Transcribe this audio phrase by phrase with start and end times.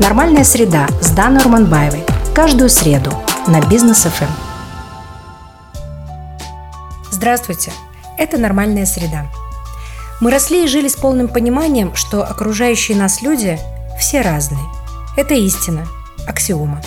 [0.00, 2.04] Нормальная среда с Даной Урманбаевой.
[2.34, 3.12] Каждую среду
[3.46, 4.24] на Бизнес ФМ.
[7.12, 7.72] Здравствуйте!
[8.18, 9.26] Это «Нормальная среда».
[10.20, 13.56] Мы росли и жили с полным пониманием, что окружающие нас люди
[13.96, 14.64] все разные.
[15.16, 15.86] Это истина,
[16.26, 16.82] аксиома.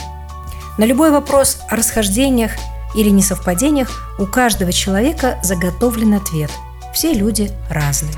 [0.77, 2.51] На любой вопрос о расхождениях
[2.93, 6.51] или несовпадениях у каждого человека заготовлен ответ.
[6.93, 8.13] Все люди разные.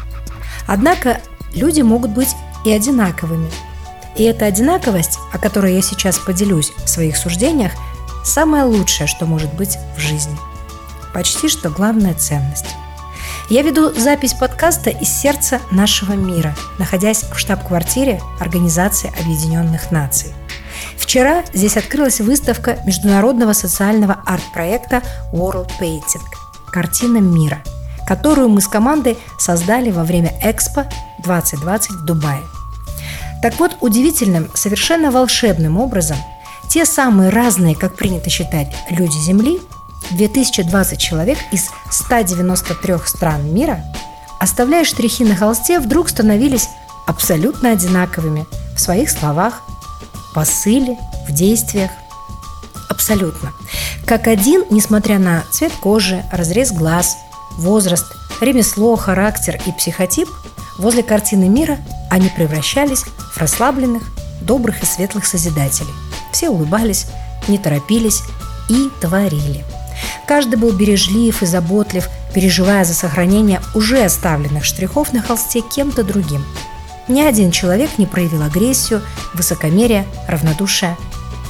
[0.66, 1.22] Однако
[1.54, 2.36] люди могут быть
[2.66, 3.52] и одинаковыми.
[4.20, 7.72] И эта одинаковость, о которой я сейчас поделюсь в своих суждениях,
[8.26, 10.38] самое лучшее, что может быть в жизни.
[11.14, 12.66] Почти что главная ценность.
[13.50, 20.34] Я веду запись подкаста из сердца нашего мира, находясь в штаб-квартире Организации Объединенных Наций.
[20.98, 26.26] Вчера здесь открылась выставка международного социального арт-проекта World Painting–
[26.74, 27.64] «Картина мира»,
[28.06, 30.88] которую мы с командой создали во время Экспо
[31.24, 32.59] 2020 в Дубае.
[33.42, 36.18] Так вот, удивительным, совершенно волшебным образом
[36.70, 39.60] те самые разные, как принято считать, люди Земли,
[40.12, 43.84] 2020 человек из 193 стран мира,
[44.40, 46.70] оставляя штрихи на холсте, вдруг становились
[47.08, 49.62] абсолютно одинаковыми в своих словах,
[50.34, 51.92] посыле, в действиях.
[52.88, 53.54] Абсолютно.
[54.06, 57.18] Как один, несмотря на цвет кожи, разрез глаз,
[57.58, 58.06] возраст,
[58.42, 60.28] ремесло, характер и психотип,
[60.78, 61.78] возле картины мира
[62.10, 63.06] они превращались
[63.40, 64.04] расслабленных,
[64.42, 65.94] добрых и светлых созидателей.
[66.32, 67.08] Все улыбались,
[67.48, 68.22] не торопились
[68.70, 69.66] и творили.
[70.28, 76.46] Каждый был бережлив и заботлив, переживая за сохранение уже оставленных штрихов на холсте кем-то другим–
[77.10, 79.02] ни один человек не проявил агрессию,
[79.34, 80.96] высокомерие, равнодушие.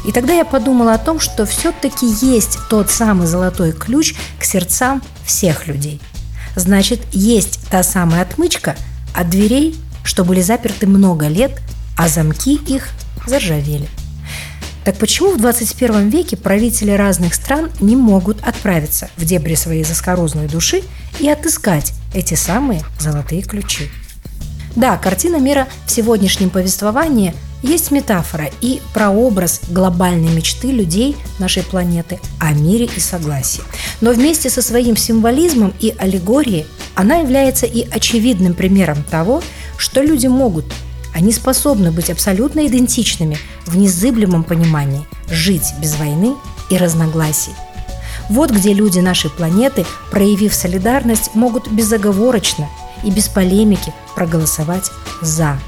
[0.07, 5.03] И тогда я подумала о том, что все-таки есть тот самый золотой ключ к сердцам
[5.25, 5.99] всех людей.
[6.55, 8.77] Значит, есть та самая отмычка
[9.13, 11.59] от дверей, что были заперты много лет,
[11.99, 12.87] а замки их
[13.27, 13.85] заржавели.
[14.85, 20.47] Так почему в 21 веке правители разных стран не могут отправиться в дебри своей заскорузной
[20.47, 20.81] души
[21.19, 23.89] и отыскать эти самые золотые ключи?
[24.77, 32.17] Да, картина мира в сегодняшнем повествовании есть метафора и прообраз глобальной мечты людей нашей планеты
[32.39, 33.63] о мире и согласии.
[33.99, 39.43] Но вместе со своим символизмом и аллегорией она является и очевидным примером того,
[39.77, 40.63] что люди могут,
[41.13, 46.35] они способны быть абсолютно идентичными в незыблемом понимании, жить без войны
[46.69, 47.53] и разногласий.
[48.29, 52.67] Вот где люди нашей планеты, проявив солидарность, могут безоговорочно
[53.03, 55.59] и без полемики проголосовать «за».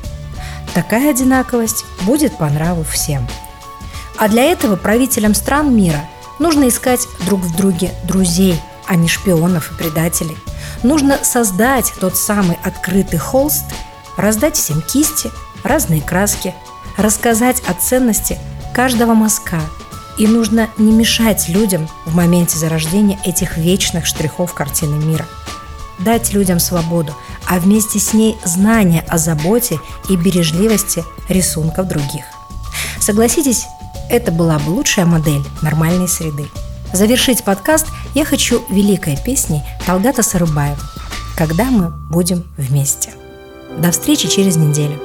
[0.73, 3.27] Такая одинаковость будет по нраву всем.
[4.17, 6.01] А для этого правителям стран мира
[6.39, 10.37] нужно искать друг в друге друзей, а не шпионов и предателей.
[10.83, 13.65] Нужно создать тот самый открытый холст,
[14.21, 15.31] раздать всем кисти,
[15.63, 16.53] разные краски,
[16.97, 18.37] рассказать о ценности
[18.73, 19.59] каждого мазка.
[20.17, 25.25] И нужно не мешать людям в моменте зарождения этих вечных штрихов картины мира–
[26.03, 27.15] дать людям свободу,
[27.47, 32.25] а вместе с ней знания о заботе и бережливости рисунков других.
[32.99, 33.65] Согласитесь,
[34.09, 36.47] это была бы лучшая модель нормальной среды.
[36.93, 40.79] Завершить подкаст я хочу великой песней Талгата Сарубаева
[41.37, 43.20] «Когда мы будем вместе».
[43.77, 44.99] До встречи через неделю.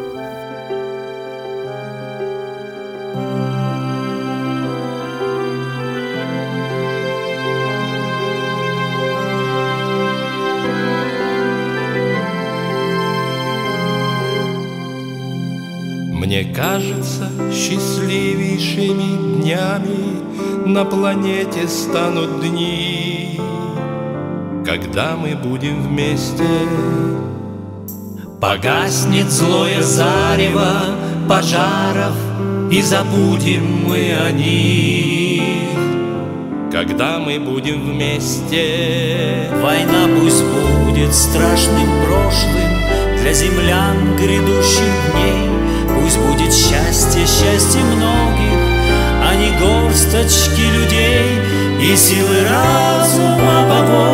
[16.37, 23.41] Мне кажется, счастливейшими днями На планете станут дни,
[24.67, 26.45] Когда мы будем вместе.
[28.41, 30.83] Погаснет злое зарево
[31.27, 32.15] пожаров,
[32.71, 35.43] И забудем мы о них.
[36.71, 45.49] Когда мы будем вместе Война пусть будет страшным прошлым Для землян грядущих дней
[45.99, 48.61] Пусть будет счастье, счастье многих,
[49.25, 51.41] а не горсточки людей,
[51.81, 54.06] И силы разума поборят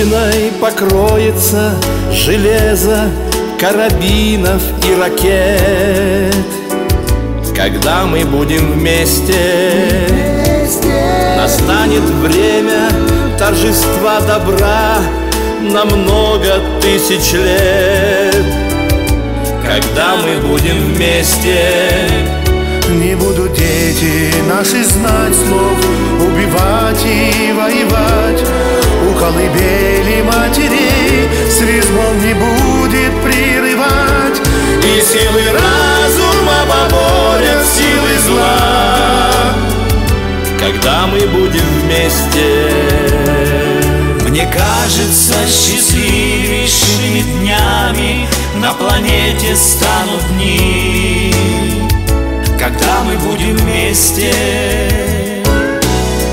[0.00, 1.74] Ржавчиной покроется
[2.12, 3.10] железо
[3.58, 6.34] карабинов и ракет
[7.54, 9.34] Когда мы будем вместе,
[10.08, 11.36] вместе.
[11.36, 12.88] Настанет время
[13.38, 14.98] торжества добра
[15.60, 18.46] На много тысяч лет
[19.62, 22.08] когда мы будем вместе.
[22.88, 25.78] Не будут дети наши знать слов,
[26.26, 27.79] убивать и воевать.
[40.80, 42.70] Когда мы будем вместе.
[44.26, 51.34] Мне кажется, счастливейшими днями на планете станут дни,
[52.58, 54.32] когда мы будем вместе.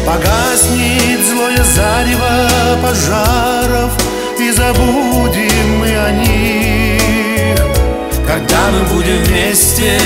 [0.06, 2.50] Погаснет злое зарево
[2.82, 3.92] пожаров
[4.40, 7.60] И забудем мы о них
[8.26, 10.00] Когда мы будем вместе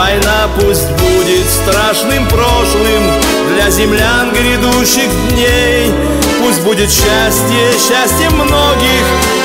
[0.00, 3.02] Война пусть будет страшным прошлым
[3.52, 5.92] Для землян грядущих дней.
[6.38, 9.04] Пусть будет счастье, счастье многих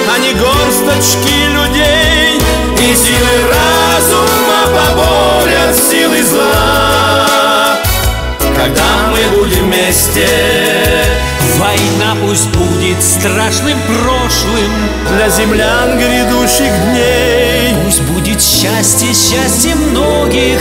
[0.10, 2.40] А не горсточки людей.
[2.80, 7.78] И силы разума поборят силы зла.
[8.56, 10.30] Когда мы будем вместе?
[11.58, 14.72] Война пусть будет страшным прошлым
[15.18, 17.65] Для землян грядущих дней
[18.76, 20.60] счастье, счастье многих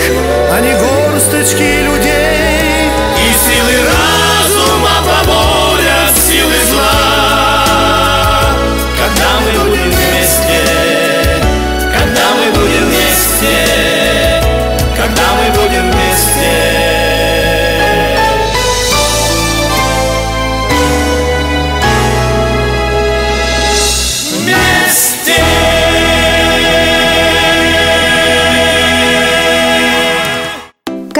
[0.52, 2.13] А не горсточки людей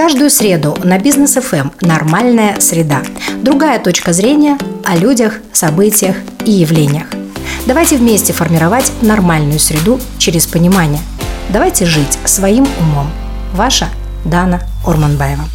[0.05, 3.01] Каждую среду на Бизнес ФМ «Нормальная среда».
[3.41, 6.15] Другая точка зрения о людях, событиях
[6.45, 7.07] и явлениях.
[7.65, 11.01] Давайте вместе формировать нормальную среду через понимание.
[11.49, 13.09] Давайте жить своим умом.
[13.55, 13.87] Ваша
[14.25, 15.45] Дана Орманбаева.